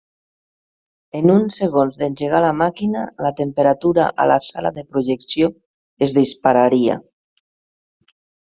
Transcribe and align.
En 1.19 1.33
uns 1.33 1.57
segons 1.61 1.99
d'engegar 1.99 2.39
la 2.45 2.55
màquina, 2.63 3.03
la 3.27 3.33
temperatura 3.41 4.09
a 4.25 4.27
la 4.33 4.41
sala 4.49 4.75
de 4.81 4.87
projecció 4.95 5.51
es 6.07 6.17
dispararia. 6.21 7.01